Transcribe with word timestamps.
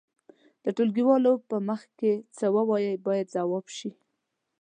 د 0.63 0.65
ټولګيوالو 0.75 1.33
په 1.49 1.55
مخ 1.67 1.81
کې 1.99 2.13
څه 2.37 2.45
ووایئ 2.55 2.95
باید 3.07 3.31
ځواب 3.35 3.65
شي. 3.77 3.91